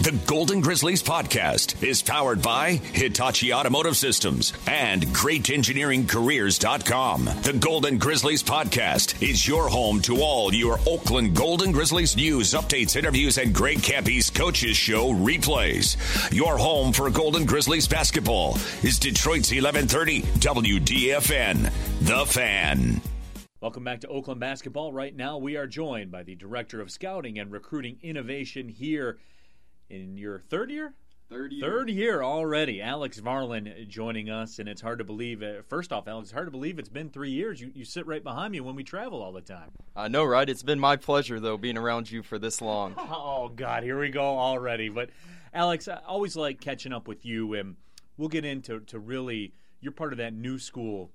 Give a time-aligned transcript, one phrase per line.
[0.00, 7.24] The Golden Grizzlies podcast is powered by Hitachi Automotive Systems and GreatEngineeringCareers.com.
[7.42, 12.96] The Golden Grizzlies podcast is your home to all your Oakland Golden Grizzlies news, updates,
[12.96, 15.98] interviews, and Greg Kampe's Coaches Show replays.
[16.32, 21.70] Your home for Golden Grizzlies basketball is Detroit's 1130 WDFN.
[22.00, 23.02] The Fan.
[23.60, 24.94] Welcome back to Oakland basketball.
[24.94, 29.18] Right now, we are joined by the Director of Scouting and Recruiting Innovation here
[29.90, 30.94] in your third year?
[31.28, 31.70] Third year.
[31.70, 32.82] Third year already.
[32.82, 35.44] Alex Varlan joining us, and it's hard to believe.
[35.44, 37.60] Uh, first off, Alex, it's hard to believe it's been three years.
[37.60, 39.70] You, you sit right behind me when we travel all the time.
[39.94, 40.48] I know, right?
[40.48, 42.94] It's been my pleasure, though, being around you for this long.
[42.98, 44.88] oh, God, here we go already.
[44.88, 45.10] But,
[45.54, 47.76] Alex, I always like catching up with you, and
[48.16, 51.12] we'll get into to really, you're part of that new school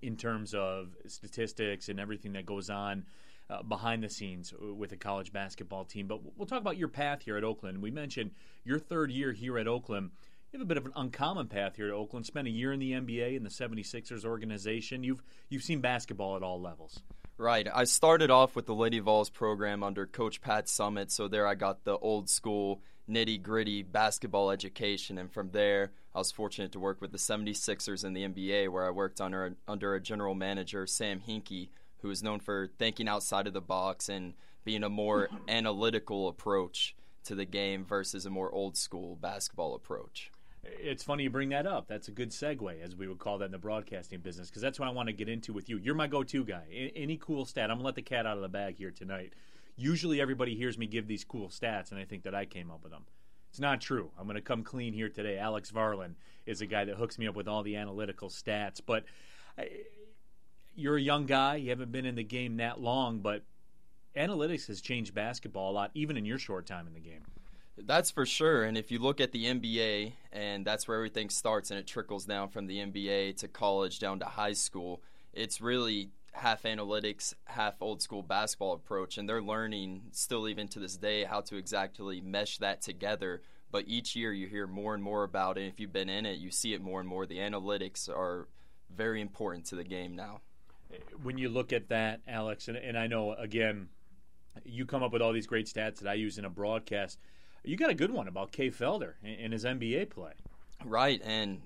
[0.00, 3.04] in terms of statistics and everything that goes on
[3.52, 6.06] uh, behind the scenes with a college basketball team.
[6.06, 7.82] But we'll talk about your path here at Oakland.
[7.82, 8.30] We mentioned
[8.64, 10.10] your third year here at Oakland.
[10.52, 12.26] You have a bit of an uncommon path here at Oakland.
[12.26, 15.02] Spent a year in the NBA in the 76ers organization.
[15.02, 17.00] You've you've seen basketball at all levels.
[17.38, 17.66] Right.
[17.72, 21.54] I started off with the Lady Vols program under Coach Pat Summitt, So there I
[21.54, 25.18] got the old school nitty gritty basketball education.
[25.18, 28.86] And from there, I was fortunate to work with the 76ers in the NBA, where
[28.86, 31.70] I worked under, under a general manager, Sam Hinkie,
[32.02, 36.94] who is known for thinking outside of the box and being a more analytical approach
[37.24, 40.30] to the game versus a more old school basketball approach.
[40.64, 41.88] It's funny you bring that up.
[41.88, 44.78] That's a good segue, as we would call that in the broadcasting business, because that's
[44.78, 45.78] what I want to get into with you.
[45.78, 46.90] You're my go to guy.
[46.94, 47.64] Any cool stat?
[47.64, 49.32] I'm going to let the cat out of the bag here tonight.
[49.76, 52.82] Usually everybody hears me give these cool stats, and I think that I came up
[52.82, 53.04] with them.
[53.50, 54.10] It's not true.
[54.18, 55.36] I'm going to come clean here today.
[55.36, 56.14] Alex Varlan
[56.46, 59.04] is a guy that hooks me up with all the analytical stats, but
[60.74, 61.56] you're a young guy.
[61.56, 63.42] You haven't been in the game that long, but
[64.16, 67.22] analytics has changed basketball a lot, even in your short time in the game.
[67.76, 68.64] That's for sure.
[68.64, 72.26] And if you look at the NBA, and that's where everything starts, and it trickles
[72.26, 77.74] down from the NBA to college down to high school, it's really half analytics, half
[77.80, 79.16] old school basketball approach.
[79.16, 83.42] And they're learning, still even to this day, how to exactly mesh that together.
[83.70, 85.66] But each year you hear more and more about it.
[85.66, 87.24] If you've been in it, you see it more and more.
[87.24, 88.48] The analytics are
[88.94, 90.42] very important to the game now
[91.22, 93.88] when you look at that, Alex, and, and I know again,
[94.64, 97.18] you come up with all these great stats that I use in a broadcast.
[97.64, 100.32] You got a good one about Kay Felder and his NBA play,
[100.84, 101.20] right?
[101.24, 101.62] And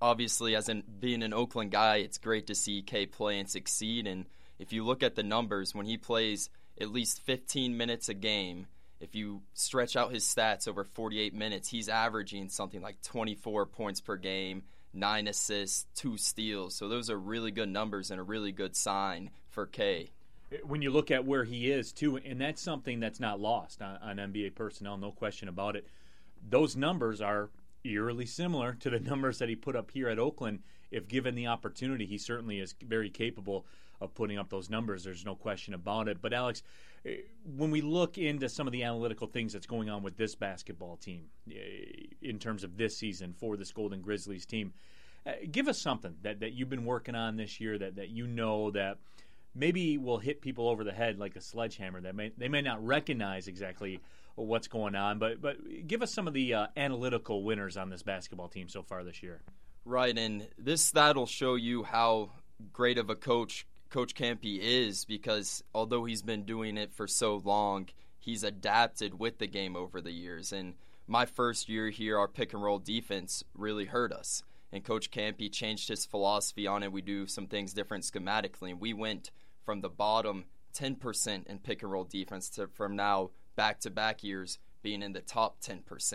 [0.00, 4.06] obviously, as in being an Oakland guy, it's great to see Kay play and succeed.
[4.06, 4.26] And
[4.58, 6.50] if you look at the numbers, when he plays
[6.80, 8.66] at least 15 minutes a game,
[9.00, 14.00] if you stretch out his stats over 48 minutes, he's averaging something like 24 points
[14.00, 14.64] per game,
[14.96, 16.74] nine assists, two steals.
[16.74, 20.10] So those are really good numbers and a really good sign for Kay.
[20.64, 23.96] When you look at where he is, too, and that's something that's not lost on,
[23.96, 25.86] on NBA personnel, no question about it.
[26.48, 27.50] Those numbers are
[27.84, 30.60] eerily similar to the numbers that he put up here at Oakland.
[30.90, 33.66] If given the opportunity, he certainly is very capable
[34.00, 35.04] of putting up those numbers.
[35.04, 36.20] There's no question about it.
[36.20, 36.62] But Alex,
[37.04, 37.16] eh,
[37.56, 40.96] when we look into some of the analytical things that's going on with this basketball
[40.96, 41.54] team eh,
[42.22, 44.72] in terms of this season for this Golden Grizzlies team,
[45.26, 48.26] uh, give us something that, that you've been working on this year that, that you
[48.26, 48.98] know that
[49.54, 52.84] maybe will hit people over the head like a sledgehammer that may, they may not
[52.84, 54.00] recognize exactly
[54.34, 58.02] what's going on but but give us some of the uh, analytical winners on this
[58.02, 59.40] basketball team so far this year
[59.86, 62.30] right and this that'll show you how
[62.72, 67.40] great of a coach coach Kampe is because although he's been doing it for so
[67.44, 67.88] long
[68.18, 70.74] he's adapted with the game over the years and
[71.06, 74.42] my first year here our pick and roll defense really hurt us
[74.72, 76.92] and Coach Kampe changed his philosophy on it.
[76.92, 79.30] We do some things different schematically, and we went
[79.64, 80.44] from the bottom
[80.74, 85.12] 10% in pick and roll defense to from now back to back years being in
[85.12, 86.14] the top 10%.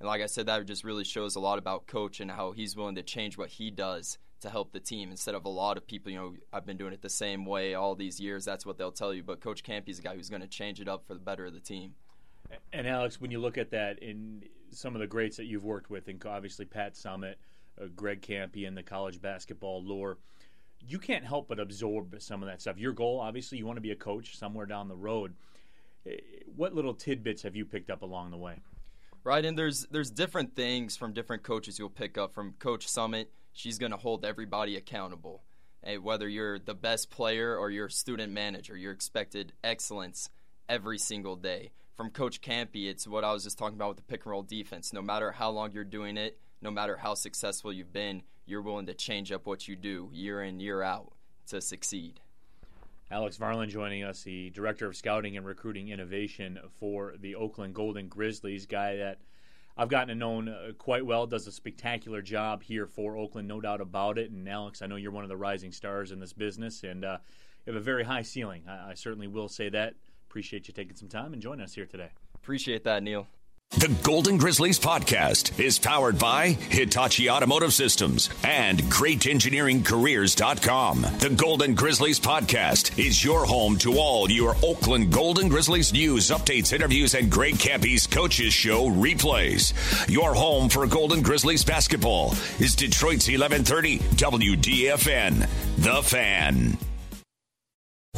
[0.00, 2.76] And like I said, that just really shows a lot about coach and how he's
[2.76, 5.86] willing to change what he does to help the team instead of a lot of
[5.86, 8.44] people, you know, I've been doing it the same way all these years.
[8.44, 9.22] That's what they'll tell you.
[9.22, 11.54] But Coach Kampe's a guy who's going to change it up for the better of
[11.54, 11.94] the team.
[12.72, 15.90] And Alex, when you look at that in some of the greats that you've worked
[15.90, 17.36] with, and obviously Pat Summitt,
[17.80, 20.18] uh, Greg Kampe, and the college basketball lore,
[20.86, 22.78] you can't help but absorb some of that stuff.
[22.78, 25.34] Your goal, obviously, you want to be a coach somewhere down the road.
[26.06, 26.16] Eh,
[26.54, 28.58] what little tidbits have you picked up along the way?
[29.24, 32.34] Right, and there's there's different things from different coaches you'll pick up.
[32.34, 33.28] From Coach Summitt.
[33.54, 35.42] she's going to hold everybody accountable.
[35.82, 40.28] Hey, whether you're the best player or you're student manager, you're expected excellence
[40.68, 41.72] every single day.
[41.96, 44.42] From Coach Kampe, it's what I was just talking about with the pick and roll
[44.42, 44.92] defense.
[44.92, 48.86] No matter how long you're doing it, no matter how successful you've been, you're willing
[48.86, 51.12] to change up what you do year in, year out
[51.46, 52.20] to succeed.
[53.10, 58.08] Alex Varlan joining us, the Director of Scouting and Recruiting Innovation for the Oakland Golden
[58.08, 59.18] Grizzlies, guy that
[59.76, 61.26] I've gotten to know uh, quite well.
[61.26, 64.30] Does a spectacular job here for Oakland, no doubt about it.
[64.30, 67.18] And Alex, I know you're one of the rising stars in this business, and uh,
[67.66, 68.62] you have a very high ceiling.
[68.68, 69.94] I, I certainly will say that.
[70.28, 72.10] Appreciate you taking some time and joining us here today.
[72.34, 73.26] Appreciate that, Neal.
[73.78, 81.00] The Golden Grizzlies podcast is powered by Hitachi Automotive Systems and GreatEngineeringCareers.com.
[81.18, 86.72] The Golden Grizzlies podcast is your home to all your Oakland Golden Grizzlies news, updates,
[86.72, 89.72] interviews, and Greg Kampe's Coaches Show replays.
[90.08, 92.30] Your home for Golden Grizzlies basketball
[92.60, 95.48] is Detroit's 1130 WDFN.
[95.78, 96.78] The Fan.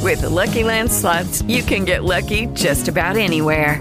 [0.02, 3.80] With the Lucky Land slots, you can get lucky just about anywhere.